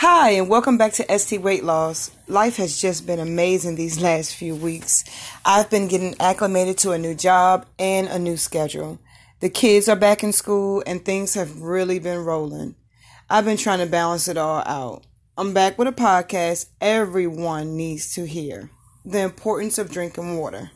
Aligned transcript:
Hi, 0.00 0.30
and 0.30 0.48
welcome 0.48 0.78
back 0.78 0.92
to 0.92 1.18
ST 1.18 1.42
Weight 1.42 1.64
Loss. 1.64 2.12
Life 2.28 2.58
has 2.58 2.80
just 2.80 3.04
been 3.04 3.18
amazing 3.18 3.74
these 3.74 4.00
last 4.00 4.32
few 4.36 4.54
weeks. 4.54 5.02
I've 5.44 5.70
been 5.70 5.88
getting 5.88 6.14
acclimated 6.20 6.78
to 6.78 6.92
a 6.92 6.98
new 6.98 7.16
job 7.16 7.66
and 7.80 8.06
a 8.06 8.16
new 8.16 8.36
schedule. 8.36 9.00
The 9.40 9.50
kids 9.50 9.88
are 9.88 9.96
back 9.96 10.22
in 10.22 10.32
school, 10.32 10.84
and 10.86 11.04
things 11.04 11.34
have 11.34 11.60
really 11.60 11.98
been 11.98 12.24
rolling. 12.24 12.76
I've 13.28 13.44
been 13.44 13.56
trying 13.56 13.80
to 13.80 13.86
balance 13.86 14.28
it 14.28 14.36
all 14.36 14.62
out. 14.66 15.04
I'm 15.36 15.52
back 15.52 15.76
with 15.76 15.88
a 15.88 15.92
podcast 15.92 16.66
everyone 16.80 17.76
needs 17.76 18.14
to 18.14 18.24
hear 18.24 18.70
the 19.04 19.22
importance 19.22 19.78
of 19.78 19.90
drinking 19.90 20.38
water. 20.38 20.70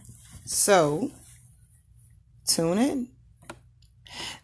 So, 0.46 1.12
tune 2.48 2.78
in. 2.78 3.08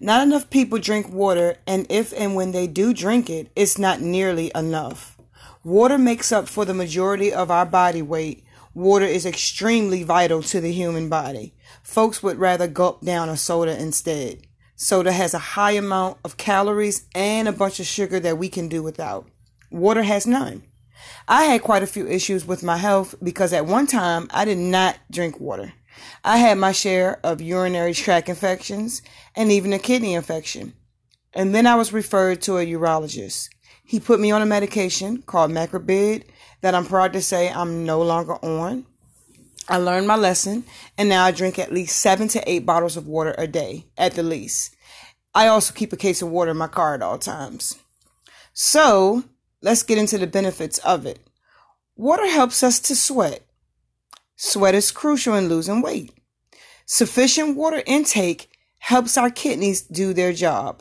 Not 0.01 0.23
enough 0.23 0.49
people 0.49 0.79
drink 0.79 1.13
water, 1.13 1.57
and 1.67 1.85
if 1.89 2.13
and 2.13 2.37
when 2.37 2.53
they 2.53 2.69
do 2.69 2.95
drink 2.95 3.29
it, 3.29 3.51
it's 3.57 3.79
not 3.79 4.01
nearly 4.01 4.53
enough. 4.55 5.19
Water 5.65 5.99
makes 5.99 6.31
up 6.31 6.49
for 6.49 6.65
the 6.65 6.73
majority 6.73 7.33
of 7.33 7.51
our 7.51 7.67
body 7.67 8.01
weight. 8.01 8.45
Water 8.75 9.05
is 9.05 9.27
extremely 9.27 10.05
vital 10.05 10.41
to 10.45 10.61
the 10.61 10.71
human 10.71 11.09
body. 11.09 11.53
Folks 11.83 12.23
would 12.23 12.39
rather 12.39 12.69
gulp 12.69 13.01
down 13.01 13.29
a 13.29 13.37
soda 13.37 13.77
instead. 13.81 14.47
Soda 14.77 15.11
has 15.11 15.35
a 15.35 15.39
high 15.39 15.73
amount 15.73 16.19
of 16.25 16.37
calories 16.37 17.09
and 17.13 17.49
a 17.49 17.53
bunch 17.53 17.81
of 17.81 17.87
sugar 17.87 18.21
that 18.21 18.39
we 18.39 18.49
can 18.49 18.69
do 18.69 18.85
without. 18.85 19.27
Water 19.69 20.05
has 20.05 20.29
none. 20.29 20.63
I 21.27 21.45
had 21.45 21.63
quite 21.63 21.83
a 21.83 21.89
few 21.89 22.07
issues 22.07 22.47
with 22.47 22.63
my 22.63 22.77
health 22.77 23.17
because 23.21 23.53
at 23.53 23.67
one 23.67 23.89
time 23.89 24.29
I 24.31 24.45
did 24.45 24.59
not 24.59 24.97
drink 25.11 25.41
water. 25.41 25.73
I 26.25 26.39
had 26.39 26.59
my 26.59 26.73
share 26.73 27.21
of 27.25 27.41
urinary 27.41 27.95
tract 27.95 28.29
infections 28.29 29.03
and 29.35 29.51
even 29.51 29.73
a 29.73 29.79
kidney 29.79 30.15
infection. 30.15 30.75
And 31.35 31.55
then 31.55 31.67
I 31.67 31.75
was 31.75 31.93
referred 31.93 32.43
to 32.43 32.59
a 32.59 32.67
urologist. 32.67 33.49
He 33.85 34.01
put 34.01 34.21
me 34.21 34.31
on 34.31 34.43
a 34.43 34.47
medication 34.47 35.23
called 35.23 35.51
Macrobid 35.51 36.25
that 36.61 36.75
I'm 36.75 36.87
proud 36.87 37.13
to 37.15 37.23
say 37.23 37.51
I'm 37.51 37.85
no 37.85 38.03
longer 38.03 38.35
on. 38.45 38.87
I 39.69 39.77
learned 39.77 40.09
my 40.09 40.17
lesson 40.17 40.65
and 40.97 41.09
now 41.09 41.25
I 41.25 41.31
drink 41.31 41.59
at 41.59 41.73
least 41.73 41.99
seven 41.99 42.29
to 42.29 42.51
eight 42.51 42.65
bottles 42.65 42.97
of 42.97 43.07
water 43.07 43.35
a 43.37 43.47
day 43.47 43.87
at 43.97 44.13
the 44.15 44.23
least. 44.23 44.75
I 45.35 45.47
also 45.47 45.75
keep 45.75 45.93
a 45.93 45.97
case 45.97 46.23
of 46.23 46.31
water 46.31 46.51
in 46.51 46.57
my 46.57 46.69
car 46.69 46.95
at 46.95 47.03
all 47.03 47.19
times. 47.19 47.77
So 48.53 49.25
let's 49.63 49.83
get 49.83 49.99
into 49.99 50.19
the 50.19 50.27
benefits 50.27 50.79
of 50.79 51.07
it. 51.07 51.21
Water 51.97 52.27
helps 52.27 52.63
us 52.63 52.81
to 52.81 52.97
sweat. 52.97 53.45
Sweat 54.41 54.77
is 54.77 54.93
crucial 54.93 55.35
in 55.35 55.49
losing 55.49 55.83
weight. 55.83 56.13
Sufficient 56.87 57.57
water 57.57 57.83
intake 57.87 58.49
helps 58.79 59.19
our 59.19 59.31
kidneys 59.31 59.83
do 59.83 60.15
their 60.15 60.33
job. 60.33 60.81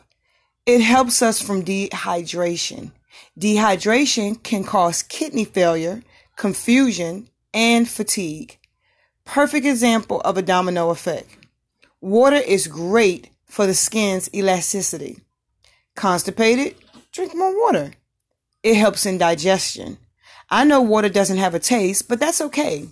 It 0.64 0.80
helps 0.80 1.22
us 1.22 1.42
from 1.42 1.64
dehydration. 1.64 2.92
Dehydration 3.36 4.40
can 4.44 4.62
cause 4.62 5.02
kidney 5.02 5.44
failure, 5.44 6.04
confusion, 6.36 7.30
and 7.52 7.88
fatigue. 7.88 8.56
Perfect 9.24 9.66
example 9.66 10.20
of 10.20 10.38
a 10.38 10.42
domino 10.42 10.90
effect. 10.90 11.36
Water 12.00 12.36
is 12.36 12.68
great 12.68 13.28
for 13.44 13.66
the 13.66 13.74
skin's 13.74 14.32
elasticity. 14.32 15.18
Constipated? 15.96 16.76
Drink 17.10 17.34
more 17.34 17.60
water. 17.60 17.94
It 18.62 18.76
helps 18.76 19.04
in 19.04 19.18
digestion. 19.18 19.98
I 20.48 20.62
know 20.62 20.80
water 20.80 21.08
doesn't 21.08 21.38
have 21.38 21.56
a 21.56 21.58
taste, 21.58 22.08
but 22.08 22.20
that's 22.20 22.40
okay. 22.40 22.88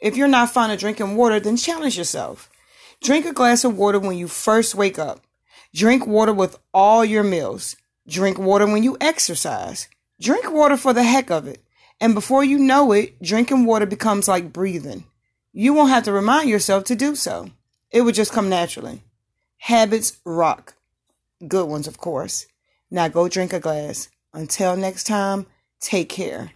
If 0.00 0.16
you're 0.16 0.28
not 0.28 0.50
fond 0.50 0.72
of 0.72 0.78
drinking 0.78 1.16
water, 1.16 1.40
then 1.40 1.56
challenge 1.56 1.98
yourself. 1.98 2.50
Drink 3.02 3.26
a 3.26 3.32
glass 3.32 3.64
of 3.64 3.76
water 3.76 3.98
when 3.98 4.16
you 4.16 4.28
first 4.28 4.74
wake 4.74 4.98
up. 4.98 5.20
Drink 5.74 6.06
water 6.06 6.32
with 6.32 6.58
all 6.72 7.04
your 7.04 7.22
meals. 7.22 7.76
Drink 8.06 8.38
water 8.38 8.66
when 8.66 8.82
you 8.82 8.96
exercise. 9.00 9.88
Drink 10.20 10.50
water 10.50 10.76
for 10.76 10.92
the 10.92 11.02
heck 11.02 11.30
of 11.30 11.46
it. 11.46 11.62
And 12.00 12.14
before 12.14 12.44
you 12.44 12.58
know 12.58 12.92
it, 12.92 13.20
drinking 13.22 13.66
water 13.66 13.86
becomes 13.86 14.28
like 14.28 14.52
breathing. 14.52 15.04
You 15.52 15.74
won't 15.74 15.90
have 15.90 16.04
to 16.04 16.12
remind 16.12 16.48
yourself 16.48 16.84
to 16.84 16.94
do 16.94 17.14
so. 17.14 17.50
It 17.90 18.02
would 18.02 18.14
just 18.14 18.32
come 18.32 18.48
naturally. 18.48 19.02
Habits 19.58 20.18
rock. 20.24 20.74
Good 21.46 21.68
ones, 21.68 21.88
of 21.88 21.98
course. 21.98 22.46
Now 22.90 23.08
go 23.08 23.28
drink 23.28 23.52
a 23.52 23.60
glass. 23.60 24.08
Until 24.32 24.76
next 24.76 25.04
time, 25.04 25.46
take 25.80 26.08
care. 26.08 26.52